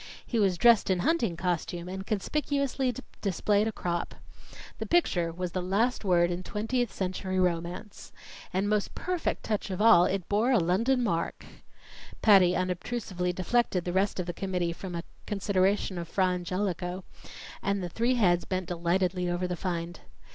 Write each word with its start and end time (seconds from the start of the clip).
He 0.25 0.39
was 0.39 0.57
dressed 0.57 0.89
in 0.89 1.01
hunting 1.01 1.37
costume 1.37 1.87
and 1.87 2.07
conspicuously 2.07 2.91
displayed 3.21 3.67
a 3.67 3.71
crop. 3.71 4.15
The 4.79 4.87
picture 4.87 5.31
was 5.31 5.51
the 5.51 5.61
last 5.61 6.03
word 6.03 6.31
in 6.31 6.41
Twentieth 6.41 6.91
Century 6.91 7.39
Romance. 7.39 8.11
And, 8.51 8.67
most 8.67 8.95
perfect 8.95 9.43
touch 9.43 9.69
of 9.69 9.79
all, 9.79 10.05
it 10.05 10.27
bore 10.27 10.49
a 10.53 10.57
London 10.57 11.03
mark! 11.03 11.45
Patty 12.23 12.55
unobtrusively 12.55 13.31
deflected 13.31 13.85
the 13.85 13.93
rest 13.93 14.19
of 14.19 14.25
the 14.25 14.33
committee 14.33 14.73
from 14.73 14.95
a 14.95 15.03
consideration 15.27 15.99
of 15.99 16.07
Fra 16.07 16.25
Angelico, 16.29 17.03
and 17.61 17.83
the 17.83 17.87
three 17.89 18.15
heads 18.15 18.43
bent 18.43 18.65
delightedly 18.69 19.29
over 19.29 19.47
the 19.47 19.55
find. 19.55 19.99